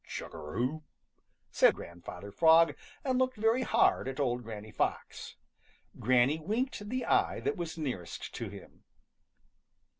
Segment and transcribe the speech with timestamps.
[0.07, 0.81] "Chug a rum!"
[1.51, 5.35] said Grandfather Frog and looked very hard at old Granny Fox.
[5.99, 8.83] Granny winked the eye that was nearest to him.